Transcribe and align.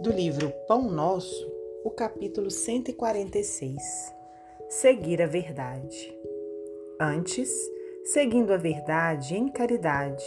do 0.00 0.10
livro 0.10 0.50
Pão 0.66 0.90
Nosso, 0.90 1.46
o 1.84 1.90
capítulo 1.90 2.50
146 2.50 3.76
Seguir 4.66 5.20
a 5.20 5.26
Verdade. 5.26 6.16
Antes, 6.98 7.50
seguindo 8.04 8.54
a 8.54 8.56
verdade 8.56 9.36
em 9.36 9.48
caridade, 9.48 10.24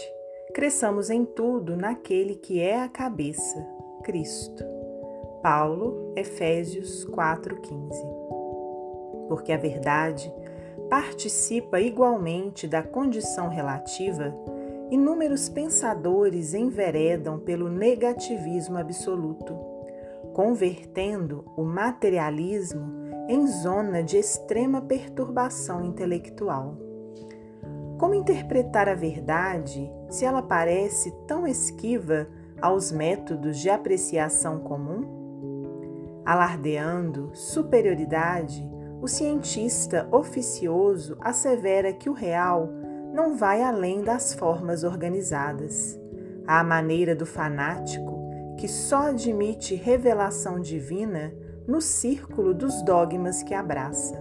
cresçamos 0.53 1.09
em 1.09 1.25
tudo 1.25 1.75
naquele 1.75 2.35
que 2.35 2.61
é 2.61 2.81
a 2.81 2.87
cabeça, 2.87 3.67
Cristo. 4.03 4.63
Paulo, 5.41 6.13
Efésios 6.15 7.03
4,15. 7.05 9.27
Porque 9.27 9.51
a 9.51 9.57
verdade 9.57 10.31
participa 10.87 11.81
igualmente 11.81 12.67
da 12.67 12.83
condição 12.83 13.49
relativa 13.49 14.35
inúmeros 14.91 15.49
pensadores 15.49 16.53
enveredam 16.53 17.39
pelo 17.39 17.69
negativismo 17.69 18.77
absoluto, 18.77 19.55
convertendo 20.33 21.45
o 21.55 21.63
materialismo 21.63 23.03
em 23.27 23.47
zona 23.47 24.03
de 24.03 24.17
extrema 24.17 24.81
perturbação 24.81 25.83
intelectual. 25.83 26.77
Como 27.97 28.13
interpretar 28.13 28.89
a 28.89 28.95
verdade 28.95 29.89
se 30.09 30.25
ela 30.25 30.41
parece 30.41 31.11
tão 31.25 31.47
esquiva 31.47 32.27
aos 32.61 32.91
métodos 32.91 33.59
de 33.59 33.69
apreciação 33.69 34.59
comum? 34.59 36.21
Alardeando 36.25 37.31
superioridade, 37.33 38.69
o 39.01 39.07
cientista 39.07 40.07
oficioso 40.11 41.17
assevera 41.19 41.91
que 41.91 42.09
o 42.09 42.13
real 42.13 42.69
não 43.13 43.37
vai 43.37 43.61
além 43.61 44.01
das 44.01 44.33
formas 44.33 44.83
organizadas, 44.83 45.99
à 46.47 46.63
maneira 46.63 47.15
do 47.15 47.27
fanático 47.27 48.23
que 48.57 48.67
só 48.67 49.09
admite 49.09 49.75
revelação 49.75 50.59
divina 50.59 51.31
no 51.67 51.79
círculo 51.79 52.55
dos 52.55 52.81
dogmas 52.81 53.43
que 53.43 53.53
abraça. 53.53 54.15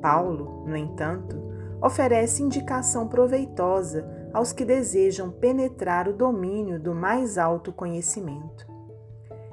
Paulo, 0.00 0.64
no 0.66 0.76
entanto, 0.76 1.40
oferece 1.80 2.42
indicação 2.42 3.06
proveitosa 3.06 4.04
aos 4.32 4.52
que 4.52 4.64
desejam 4.64 5.30
penetrar 5.30 6.08
o 6.08 6.12
domínio 6.12 6.80
do 6.80 6.94
mais 6.94 7.38
alto 7.38 7.72
conhecimento. 7.72 8.66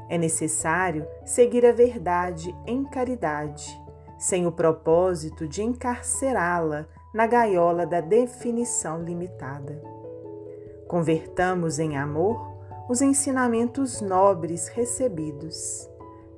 É 0.10 0.18
necessário 0.18 1.06
seguir 1.24 1.66
a 1.68 1.72
verdade 1.72 2.56
em 2.66 2.84
caridade, 2.84 3.80
sem 4.18 4.48
o 4.48 4.52
propósito 4.52 5.48
de 5.48 5.62
encarcerá-la 5.62 6.88
na 7.14 7.26
gaiola 7.26 7.86
da 7.86 8.02
definição 8.02 9.02
limitada. 9.02 9.82
Convertamos 10.88 11.80
em 11.80 11.98
amor 11.98 12.58
os 12.88 13.02
ensinamentos 13.02 14.02
nobres 14.02 14.68
recebidos. 14.68 15.90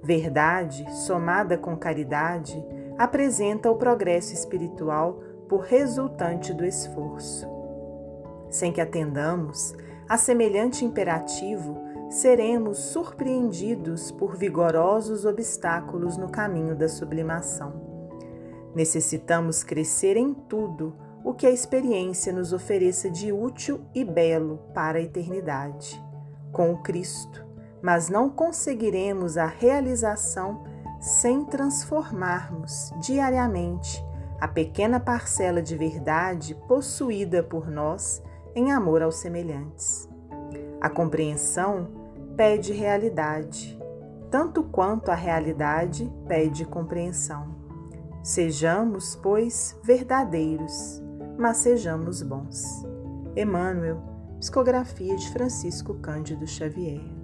Verdade, 0.03 0.85
somada 1.05 1.57
com 1.57 1.77
caridade, 1.77 2.63
apresenta 2.97 3.69
o 3.69 3.75
progresso 3.75 4.33
espiritual 4.33 5.21
por 5.47 5.61
resultante 5.61 6.53
do 6.53 6.65
esforço. 6.65 7.47
Sem 8.49 8.71
que 8.71 8.81
atendamos 8.81 9.75
a 10.07 10.17
semelhante 10.17 10.83
imperativo, 10.83 11.77
seremos 12.09 12.77
surpreendidos 12.77 14.11
por 14.11 14.35
vigorosos 14.35 15.25
obstáculos 15.25 16.17
no 16.17 16.29
caminho 16.29 16.75
da 16.75 16.89
sublimação. 16.89 17.90
Necessitamos 18.73 19.63
crescer 19.63 20.15
em 20.15 20.33
tudo 20.33 20.95
o 21.23 21.33
que 21.33 21.45
a 21.45 21.51
experiência 21.51 22.33
nos 22.33 22.53
ofereça 22.53 23.09
de 23.09 23.31
útil 23.31 23.81
e 23.93 24.03
belo 24.03 24.59
para 24.73 24.97
a 24.97 25.01
eternidade, 25.01 26.01
com 26.51 26.71
o 26.71 26.81
Cristo, 26.81 27.45
mas 27.81 28.09
não 28.09 28.29
conseguiremos 28.29 29.37
a 29.37 29.45
realização 29.45 30.63
sem 30.99 31.43
transformarmos 31.45 32.91
diariamente 33.01 34.03
a 34.39 34.47
pequena 34.47 34.99
parcela 34.99 35.61
de 35.61 35.77
verdade 35.77 36.55
possuída 36.67 37.43
por 37.43 37.69
nós 37.69 38.23
em 38.55 38.71
amor 38.71 39.03
aos 39.03 39.17
semelhantes. 39.17 40.09
A 40.79 40.89
compreensão 40.89 41.87
pede 42.35 42.73
realidade, 42.73 43.79
tanto 44.31 44.63
quanto 44.63 45.11
a 45.11 45.15
realidade 45.15 46.11
pede 46.27 46.65
compreensão. 46.65 47.60
Sejamos, 48.23 49.15
pois, 49.15 49.75
verdadeiros, 49.83 51.01
mas 51.39 51.57
sejamos 51.57 52.21
bons. 52.21 52.85
Emmanuel, 53.35 53.99
psicografia 54.39 55.15
de 55.15 55.27
Francisco 55.31 55.95
Cândido 55.95 56.45
Xavier. 56.45 57.20